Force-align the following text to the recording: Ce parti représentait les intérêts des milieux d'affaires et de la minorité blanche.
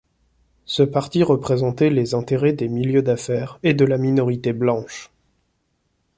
Ce 0.65 0.81
parti 0.81 1.21
représentait 1.21 1.91
les 1.91 2.15
intérêts 2.15 2.53
des 2.53 2.67
milieux 2.69 3.03
d'affaires 3.03 3.59
et 3.61 3.75
de 3.75 3.85
la 3.85 3.99
minorité 3.99 4.51
blanche. 4.51 5.11